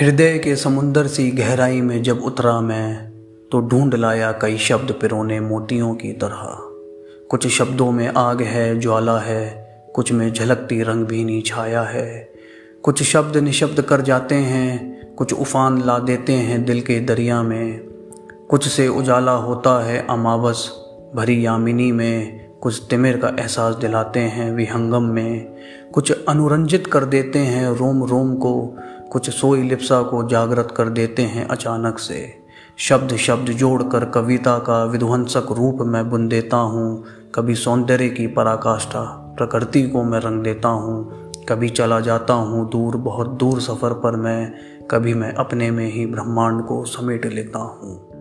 [0.00, 3.10] हृदय के समुंदर सी गहराई में जब उतरा मैं
[3.52, 6.58] तो ढूंढ लाया कई शब्द पिरोने मोतियों की तरह।
[7.28, 9.64] कुछ शब्दों में आग है, ज्वाला है,
[9.94, 12.32] कुछ में झलकती रंग भी भीनी छाया है।
[12.82, 17.78] कुछ शब्द निशब्द कर जाते हैं, कुछ उफान ला देते हैं दिल के दरिया में।
[18.50, 20.70] कुछ से उजाला होता है अमावस,
[21.14, 25.54] भरी यामिनी में। कुछ तिमिर का एहसास दिलाते हैं विहंगम में।
[25.92, 28.76] कुछ अनुरंजित कर देते हैं रोम रोम को
[29.14, 32.40] कुछ सोई लिप्सा को जागृत कर देते हैं अचानक से।
[32.78, 39.00] शब्द शब्द जोड़कर कविता का विध्वंसक रूप मैं बुन देता हूँ। कभी सौंदर्य की पराकाष्ठा
[39.38, 44.16] प्रकृति को मैं रंग देता हूँ। कभी चला जाता हूँ दूर, बहुत दूर सफ़र पर
[44.16, 44.54] मैं।
[44.90, 48.13] कभी मैं अपने में ही ब्रह्मांड को समेट लेता हूँ।